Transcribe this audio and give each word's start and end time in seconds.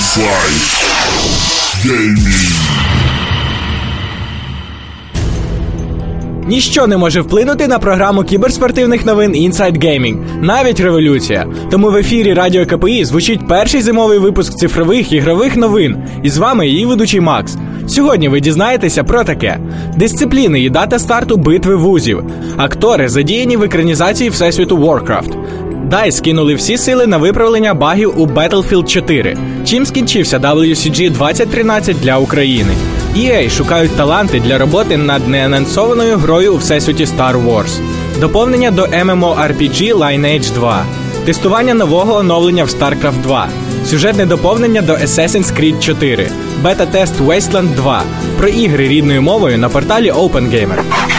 Five 0.00 1.82
Gaming. 1.82 2.99
Ніщо 6.48 6.86
не 6.86 6.96
може 6.96 7.20
вплинути 7.20 7.68
на 7.68 7.78
програму 7.78 8.22
кіберспортивних 8.22 9.06
новин 9.06 9.32
Inside 9.32 9.84
Gaming, 9.84 10.16
навіть 10.40 10.80
революція. 10.80 11.46
Тому 11.70 11.90
в 11.90 11.96
ефірі 11.96 12.34
Радіо 12.34 12.66
КПІ 12.66 13.04
звучить 13.04 13.48
перший 13.48 13.82
зимовий 13.82 14.18
випуск 14.18 14.54
цифрових 14.54 15.12
ігрових 15.12 15.56
новин. 15.56 15.96
І 16.22 16.30
з 16.30 16.38
вами 16.38 16.68
її 16.68 16.86
ведучий 16.86 17.20
Макс. 17.20 17.56
Сьогодні 17.86 18.28
ви 18.28 18.40
дізнаєтеся 18.40 19.04
про 19.04 19.24
таке: 19.24 19.58
дисципліни 19.96 20.60
і 20.60 20.70
дата 20.70 20.98
старту 20.98 21.36
битви 21.36 21.76
вузів, 21.76 22.24
актори 22.56 23.08
задіяні 23.08 23.56
в 23.56 23.62
екранізації 23.62 24.30
Всесвіту 24.30 24.76
Warcraft, 24.76 25.34
DICE 25.90 26.12
скинули 26.12 26.54
всі 26.54 26.78
сили 26.78 27.06
на 27.06 27.18
виправлення 27.18 27.74
багів 27.74 28.20
у 28.20 28.26
Battlefield 28.26 28.86
4. 28.86 29.36
Чим 29.64 29.86
скінчився 29.86 30.38
WCG 30.38 31.10
2013 31.10 31.96
для 32.00 32.18
України. 32.18 32.72
EA 33.16 33.50
шукають 33.50 33.96
таланти 33.96 34.40
для 34.40 34.58
роботи 34.58 34.96
над 34.96 35.28
неанонсованою 35.28 36.18
грою 36.18 36.54
у 36.54 36.56
всесвіті 36.56 37.04
Star 37.04 37.46
Wars, 37.46 37.80
доповнення 38.20 38.70
до 38.70 38.82
MMORPG 38.84 39.94
Lineage 39.94 40.52
2, 40.54 40.84
тестування 41.24 41.74
нового 41.74 42.14
оновлення 42.14 42.64
в 42.64 42.68
StarCraft 42.68 43.22
2, 43.22 43.48
сюжетне 43.84 44.26
доповнення 44.26 44.82
до 44.82 44.92
Assassin's 44.92 45.60
Creed 45.60 45.78
4, 45.78 46.30
бета-тест 46.62 47.20
Wasteland 47.20 47.74
2, 47.74 48.02
про 48.38 48.48
ігри 48.48 48.88
рідною 48.88 49.22
мовою 49.22 49.58
на 49.58 49.68
порталі 49.68 50.10
OpenGamer. 50.12 51.09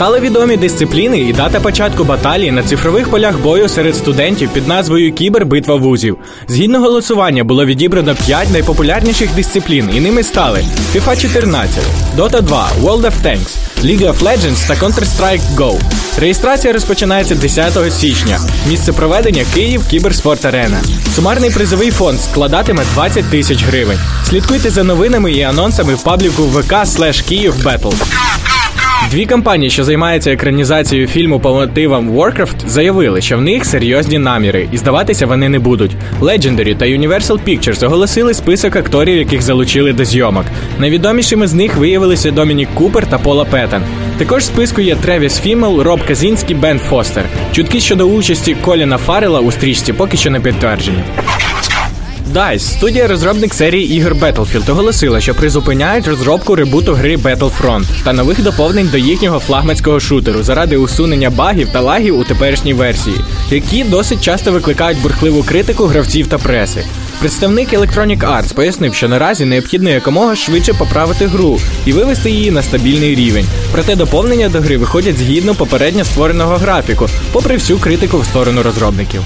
Стали 0.00 0.20
відомі 0.20 0.56
дисципліни 0.56 1.18
і 1.20 1.32
дата 1.32 1.60
початку 1.60 2.04
баталії 2.04 2.50
на 2.50 2.62
цифрових 2.62 3.08
полях 3.10 3.38
бою 3.38 3.68
серед 3.68 3.96
студентів 3.96 4.50
під 4.52 4.68
назвою 4.68 5.12
Кібербитва 5.12 5.74
вузів. 5.74 6.18
Згідно 6.48 6.80
голосування 6.80 7.44
було 7.44 7.66
відібрано 7.66 8.14
5 8.26 8.50
найпопулярніших 8.50 9.34
дисциплін, 9.34 9.90
і 9.94 10.00
ними 10.00 10.22
стали 10.22 10.64
FIFA 10.94 11.20
14, 11.20 11.84
Dota 12.16 12.42
2, 12.42 12.68
World 12.82 13.00
of 13.00 13.12
Tanks, 13.24 13.56
League 13.84 14.08
of 14.08 14.18
Legends 14.18 14.68
та 14.68 14.74
Counter-Strike 14.74 15.56
Go. 15.56 15.80
Реєстрація 16.18 16.72
розпочинається 16.72 17.34
10 17.34 17.92
січня. 17.92 18.40
Місце 18.68 18.92
проведення 18.92 19.44
Київ 19.54 19.88
Кіберспорт 19.88 20.44
Арена. 20.44 20.80
Сумарний 21.14 21.50
призовий 21.50 21.90
фонд 21.90 22.20
складатиме 22.20 22.84
20 22.94 23.30
тисяч 23.30 23.64
гривень. 23.64 23.98
Слідкуйте 24.28 24.70
за 24.70 24.82
новинами 24.84 25.32
і 25.32 25.42
анонсами 25.42 25.94
в 25.94 26.02
пабліку 26.02 26.42
ВК 26.42 26.74
Київ 27.28 27.54
Battle. 27.66 28.49
Дві 29.10 29.26
компанії, 29.26 29.70
що 29.70 29.84
займаються 29.84 30.32
екранізацією 30.32 31.08
фільму 31.08 31.40
по 31.40 31.54
мотивам 31.54 32.10
Warcraft, 32.10 32.68
заявили, 32.68 33.20
що 33.20 33.36
в 33.36 33.40
них 33.40 33.64
серйозні 33.64 34.18
наміри, 34.18 34.68
і 34.72 34.76
здаватися 34.76 35.26
вони 35.26 35.48
не 35.48 35.58
будуть. 35.58 35.90
Legendary 36.20 36.76
та 36.76 36.84
Universal 36.84 37.38
Pictures 37.46 37.86
оголосили 37.86 38.34
список 38.34 38.76
акторів, 38.76 39.16
яких 39.16 39.42
залучили 39.42 39.92
до 39.92 40.04
зйомок. 40.04 40.44
Найвідомішими 40.78 41.46
з 41.46 41.54
них 41.54 41.76
виявилися 41.76 42.30
Домінік 42.30 42.68
Купер 42.74 43.06
та 43.06 43.18
Пола 43.18 43.44
Петтен. 43.44 43.82
Також 44.18 44.42
в 44.42 44.46
списку 44.46 44.80
є 44.80 44.96
Тревіс 44.96 45.40
Фімел, 45.40 45.80
Роб 45.80 46.06
Казінський, 46.06 46.56
Бен 46.56 46.78
Фостер. 46.78 47.24
Чутки 47.52 47.80
щодо 47.80 48.04
участі 48.04 48.54
Коліна 48.54 48.98
Фаррела 48.98 49.40
у 49.40 49.50
стрічці 49.50 49.92
поки 49.92 50.16
що 50.16 50.30
не 50.30 50.40
підтверджені. 50.40 50.98
DICE, 52.34 52.58
студія 52.58 53.06
розробник 53.06 53.54
серії 53.54 53.96
ігор 53.96 54.14
Battlefield, 54.14 54.70
оголосила, 54.70 55.20
що 55.20 55.34
призупиняють 55.34 56.08
розробку 56.08 56.54
ребуту 56.54 56.94
гри 56.94 57.16
Battlefront 57.16 57.84
та 58.04 58.12
нових 58.12 58.42
доповнень 58.42 58.88
до 58.92 58.98
їхнього 58.98 59.38
флагманського 59.38 60.00
шутеру 60.00 60.42
заради 60.42 60.76
усунення 60.76 61.30
багів 61.30 61.68
та 61.72 61.80
лагів 61.80 62.18
у 62.18 62.24
теперішній 62.24 62.74
версії, 62.74 63.16
які 63.50 63.84
досить 63.84 64.24
часто 64.24 64.52
викликають 64.52 65.02
бурхливу 65.02 65.42
критику 65.42 65.86
гравців 65.86 66.26
та 66.26 66.38
преси. 66.38 66.84
Представник 67.20 67.72
Electronic 67.72 68.18
Arts 68.18 68.54
пояснив, 68.54 68.94
що 68.94 69.08
наразі 69.08 69.44
необхідно 69.44 69.90
якомога 69.90 70.36
швидше 70.36 70.74
поправити 70.74 71.26
гру 71.26 71.60
і 71.86 71.92
вивести 71.92 72.30
її 72.30 72.50
на 72.50 72.62
стабільний 72.62 73.14
рівень. 73.14 73.46
Проте 73.72 73.96
доповнення 73.96 74.48
до 74.48 74.60
гри 74.60 74.76
виходять 74.78 75.18
згідно 75.18 75.54
попередньо 75.54 76.04
створеного 76.04 76.56
графіку, 76.56 77.08
попри 77.32 77.54
всю 77.54 77.78
критику 77.78 78.18
в 78.18 78.24
сторону 78.24 78.62
розробників. 78.62 79.22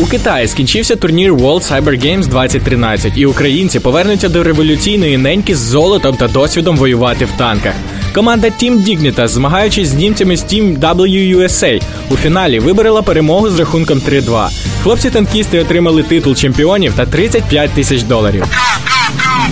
У 0.00 0.06
Китаї 0.06 0.48
скінчився 0.48 0.96
турнір 0.96 1.34
World 1.34 1.70
Cyber 1.70 2.06
Games 2.06 2.26
2013, 2.26 3.12
і 3.16 3.26
українці 3.26 3.80
повернуться 3.80 4.28
до 4.28 4.42
революційної 4.42 5.18
неньки 5.18 5.56
з 5.56 5.58
золотом 5.58 6.16
та 6.16 6.28
досвідом 6.28 6.76
воювати 6.76 7.24
в 7.24 7.30
танках. 7.30 7.74
Команда 8.14 8.48
Team 8.48 8.84
Dignitas, 8.84 9.28
змагаючись 9.28 9.88
з 9.88 9.94
німцями 9.94 10.36
з 10.36 10.44
Team 10.44 10.78
WUSA, 10.78 11.82
у 12.10 12.16
фіналі 12.16 12.58
виборола 12.58 13.02
перемогу 13.02 13.50
з 13.50 13.58
рахунком 13.58 13.98
3-2. 13.98 14.48
Хлопці-танкісти 14.82 15.60
отримали 15.60 16.02
титул 16.02 16.34
чемпіонів 16.34 16.92
та 16.96 17.06
35 17.06 17.70
тисяч 17.70 18.02
доларів. 18.02 18.44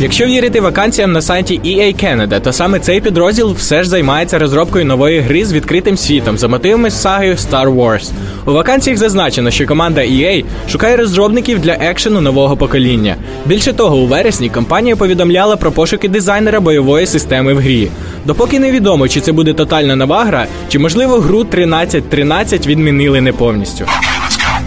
Якщо 0.02 0.26
вірити 0.26 0.60
вакансіям 0.60 1.12
на 1.12 1.22
сайті 1.22 1.60
EA 1.64 2.04
Canada, 2.04 2.40
то 2.40 2.52
саме 2.52 2.78
цей 2.78 3.00
підрозділ 3.00 3.52
все 3.52 3.82
ж 3.82 3.88
займається 3.88 4.38
розробкою 4.38 4.84
нової 4.84 5.20
гри 5.20 5.44
з 5.44 5.52
відкритим 5.52 5.96
світом 5.96 6.38
за 6.38 6.48
мотивами 6.48 6.90
з 6.90 7.00
сагою 7.00 7.34
Star 7.34 7.74
Wars. 7.74 8.10
У 8.46 8.52
вакансіях 8.52 8.98
зазначено, 8.98 9.50
що 9.50 9.66
команда 9.66 10.00
EA 10.00 10.44
шукає 10.68 10.96
розробників 10.96 11.60
для 11.60 11.72
екшену 11.72 12.20
нового 12.20 12.56
покоління. 12.56 13.16
Більше 13.46 13.72
того, 13.72 13.96
у 13.96 14.06
вересні 14.06 14.48
компанія 14.48 14.96
повідомляла 14.96 15.56
про 15.56 15.72
пошуки 15.72 16.08
дизайнера 16.08 16.60
бойової 16.60 17.06
системи 17.06 17.54
в 17.54 17.58
грі. 17.58 17.88
Допоки 18.24 18.58
невідомо, 18.60 19.08
чи 19.08 19.20
це 19.20 19.32
буде 19.32 19.52
тотальна 19.52 19.96
нова 19.96 20.24
гра, 20.24 20.46
чи 20.68 20.78
можливо 20.78 21.18
гру 21.18 21.42
13.13 21.42 22.66
відмінили 22.66 23.20
не 23.20 23.32
повністю. 23.32 23.84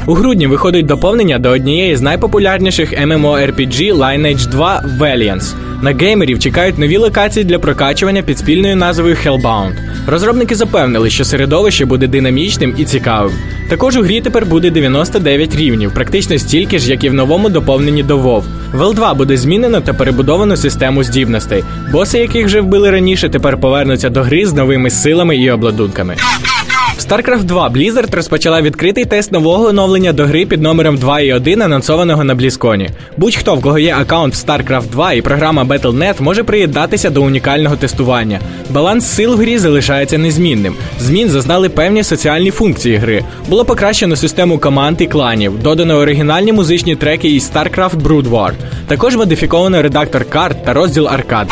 У 0.06 0.14
грудні 0.14 0.48
виходить 0.48 0.86
доповнення 0.86 1.40
до 1.40 1.50
однієї 1.50 1.96
з 1.96 2.02
найпопулярніших 2.02 2.94
MMORPG 2.94 3.98
Lineage 3.98 4.50
2 4.50 4.84
Valiance. 5.00 5.54
На 5.82 5.94
геймерів 5.94 6.40
чекають 6.40 6.78
нові 6.78 6.98
локації 6.98 7.44
для 7.44 7.60
прокачування 7.60 8.22
під 8.22 8.38
спільною 8.38 8.76
назвою 8.76 9.16
Hellbound. 9.26 9.74
Розробники 10.08 10.56
запевнили, 10.56 11.10
що 11.10 11.26
середовище 11.26 11.86
буде 11.86 12.08
динамічним 12.08 12.76
і 12.78 12.86
цікавим. 12.86 13.34
Також 13.70 13.98
у 13.98 14.02
грі 14.02 14.22
тепер 14.22 14.46
буде 14.46 14.70
99 14.70 15.56
рівнів, 15.56 15.94
практично 15.94 16.38
стільки 16.38 16.80
ж, 16.80 16.92
як 16.92 17.04
і 17.04 17.10
в 17.10 17.14
новому 17.14 17.50
доповненні 17.50 18.04
до 18.04 18.18
WoW. 18.18 18.44
В 18.74 18.82
L2 18.82 19.16
буде 19.16 19.38
змінено 19.38 19.82
та 19.82 19.94
перебудовано 19.94 20.58
систему 20.58 21.04
здібностей. 21.04 21.64
Боси, 21.92 22.20
яких 22.20 22.46
вже 22.46 22.62
вбили 22.62 22.92
раніше, 22.92 23.30
тепер 23.30 23.58
повернуться 23.58 24.10
до 24.10 24.22
гри 24.22 24.46
з 24.46 24.54
новими 24.54 24.90
силами 24.90 25.38
і 25.38 25.52
обладунками. 25.52 26.16
В 26.98 27.02
StarCraft 27.02 27.44
2 27.44 27.70
Blizzard 27.70 28.16
розпочала 28.16 28.62
відкритий 28.62 29.06
тест 29.06 29.32
нового 29.32 29.66
оновлення 29.66 30.14
до 30.14 30.26
гри 30.26 30.46
під 30.46 30.62
номером 30.62 30.98
2.1, 30.98 31.64
анонсованого 31.64 32.24
на 32.24 32.36
Блізконі. 32.36 32.90
Будь-хто, 33.18 33.56
в 33.56 33.62
кого 33.62 33.80
є 33.80 33.96
аккаунт 33.96 34.34
в 34.34 34.38
StarCraft 34.38 34.90
2 34.90 35.14
і 35.14 35.22
програма 35.22 35.64
Battle.net, 35.64 36.22
може 36.22 36.44
приєднатися 36.44 37.10
до 37.10 37.24
унікального 37.24 37.76
тестування. 37.76 38.40
Баланс 38.70 39.06
сил 39.06 39.36
в 39.36 39.38
грі 39.38 39.58
залишається 39.58 40.18
незмінним. 40.18 40.76
Змін 41.00 41.30
зазнали 41.30 41.70
певні 41.70 42.04
соціальні 42.04 42.52
функції 42.52 42.96
гри. 42.96 43.24
Було 43.50 43.66
покращено 43.66 44.16
систему 44.16 44.58
команд 44.58 45.02
і 45.02 45.08
кланів, 45.08 45.64
додано 45.64 45.96
оригінальні 45.96 46.54
музичні 46.54 46.96
треки 46.96 47.30
із 47.30 47.52
StarCraft 47.52 47.96
Brood 48.02 48.30
War. 48.30 48.52
Також 48.88 49.16
модифіковано 49.16 49.82
редактор 49.82 50.26
карт 50.30 50.66
та 50.66 50.74
розділ 50.74 51.08
аркад. 51.08 51.48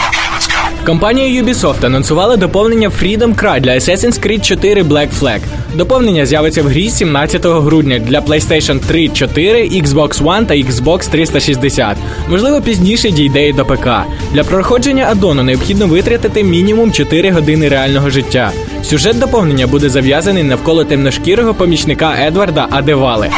Компанія 0.85 1.43
Ubisoft 1.43 1.85
анонсувала 1.85 2.37
доповнення 2.37 2.89
Freedom 2.89 3.35
Cry 3.35 3.59
для 3.59 3.71
Assassin's 3.71 4.27
Creed 4.27 4.41
4 4.41 4.83
Black 4.83 5.09
Flag. 5.21 5.39
Доповнення 5.75 6.25
з'явиться 6.25 6.63
в 6.63 6.65
грі 6.65 6.89
17 6.89 7.45
грудня 7.45 7.99
для 7.99 8.19
PlayStation 8.19 8.79
3, 8.79 9.09
4, 9.09 9.63
Xbox 9.63 10.23
One 10.23 10.45
та 10.45 10.53
Xbox 10.53 11.09
360. 11.09 11.97
Можливо, 12.29 12.61
пізніше 12.61 13.11
дійде 13.11 13.47
і 13.47 13.53
до 13.53 13.65
ПК. 13.65 13.89
Для 14.33 14.43
проходження 14.43 15.07
адону 15.11 15.43
необхідно 15.43 15.87
витратити 15.87 16.43
мінімум 16.43 16.91
4 16.91 17.31
години 17.31 17.69
реального 17.69 18.09
життя. 18.09 18.51
Сюжет 18.83 19.19
доповнення 19.19 19.67
буде 19.67 19.89
зав'язаний 19.89 20.43
навколо 20.43 20.83
темношкірого 20.83 21.53
помічника 21.53 22.15
Едварда 22.27 22.67
Адевали. 22.71 23.29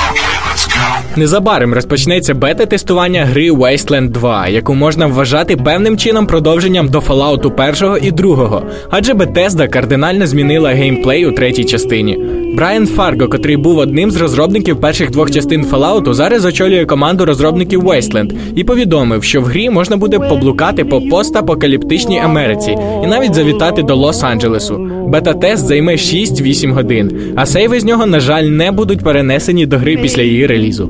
Незабаром 1.15 1.73
розпочнеться 1.73 2.33
бета-тестування 2.33 3.25
гри 3.25 3.51
Wasteland 3.51 4.09
2, 4.09 4.47
яку 4.47 4.73
можна 4.73 5.07
вважати 5.07 5.57
певним 5.57 5.97
чином 5.97 6.27
продовженням 6.27 6.87
до 6.89 6.99
Fallout 6.99 7.91
1 7.91 8.07
і 8.07 8.11
2, 8.11 8.63
адже 8.89 9.13
Bethesda 9.13 9.67
кардинально 9.67 10.27
змінила 10.27 10.69
геймплей 10.69 11.25
у 11.25 11.31
третій 11.31 11.63
частині. 11.63 12.19
Брайан 12.55 12.87
Фарго, 12.87 13.27
котрий 13.27 13.57
був 13.57 13.77
одним 13.77 14.11
з 14.11 14.15
розробників 14.15 14.81
перших 14.81 15.11
двох 15.11 15.31
частин 15.31 15.65
Fallout, 15.65 16.13
зараз 16.13 16.45
очолює 16.45 16.85
команду 16.85 17.25
розробників 17.25 17.83
Wasteland 17.83 18.33
і 18.55 18.63
повідомив, 18.63 19.23
що 19.23 19.41
в 19.41 19.45
грі 19.45 19.69
можна 19.69 19.97
буде 19.97 20.19
поблукати 20.19 20.85
по 20.85 21.01
постапокаліптичній 21.01 22.19
Америці 22.19 22.77
і 23.03 23.07
навіть 23.07 23.33
завітати 23.33 23.83
до 23.83 23.95
Лос-Анджелесу. 23.95 25.07
Бета-тест 25.09 25.65
займе 25.65 25.91
6-8 25.91 26.73
годин, 26.73 27.11
а 27.35 27.45
сейви 27.45 27.79
з 27.79 27.85
нього, 27.85 28.05
на 28.05 28.19
жаль, 28.19 28.43
не 28.43 28.71
будуть 28.71 29.03
перенесені 29.03 29.65
до 29.65 29.77
гри 29.77 29.97
після 29.97 30.21
її 30.21 30.47
релізу. 30.47 30.89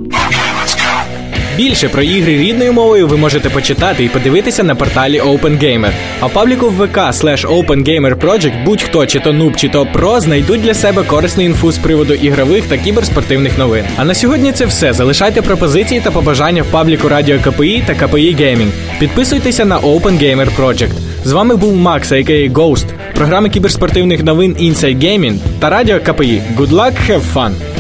Більше 1.57 1.89
про 1.89 2.01
ігри 2.01 2.37
рідною 2.37 2.73
мовою 2.73 3.07
ви 3.07 3.17
можете 3.17 3.49
почитати 3.49 4.03
і 4.03 4.09
подивитися 4.09 4.63
на 4.63 4.75
порталі 4.75 5.21
OpenGamer. 5.21 5.91
А 6.19 6.25
в 6.25 6.33
пабліку 6.33 6.69
в 6.69 6.85
ВК 6.85 6.97
slash 6.97 7.47
OpenGamerProject 7.47 8.63
будь-хто, 8.65 9.05
чи 9.05 9.19
то 9.19 9.33
нуб, 9.33 9.55
чи 9.55 9.69
то 9.69 9.85
про, 9.85 10.19
знайдуть 10.19 10.61
для 10.61 10.73
себе 10.73 11.03
корисну 11.03 11.43
інфу 11.43 11.71
з 11.71 11.77
приводу 11.77 12.13
ігрових 12.13 12.65
та 12.65 12.77
кіберспортивних 12.77 13.57
новин. 13.57 13.85
А 13.97 14.05
на 14.05 14.13
сьогодні 14.13 14.51
це 14.51 14.65
все. 14.65 14.93
Залишайте 14.93 15.41
пропозиції 15.41 16.01
та 16.01 16.11
побажання 16.11 16.63
в 16.63 16.65
пабліку 16.65 17.09
Радіо 17.09 17.39
КПІ 17.39 17.83
та 17.87 17.93
КПІ 17.93 18.35
Gaming. 18.35 18.69
Підписуйтеся 18.99 19.65
на 19.65 19.79
OpenGamer 19.79 20.49
Project. 20.59 20.91
З 21.25 21.31
вами 21.31 21.55
був 21.55 21.75
Макс, 21.75 22.11
а.к.а. 22.11 22.49
Ghost, 22.49 22.85
програми 23.15 23.49
кіберспортивних 23.49 24.23
новин 24.23 24.55
Inside 24.59 24.97
Gaming 24.97 25.37
та 25.59 25.69
Радіо 25.69 25.99
КПІ. 25.99 26.41
Good 26.57 26.69
luck, 26.69 26.93
have 27.09 27.21
fun! 27.33 27.72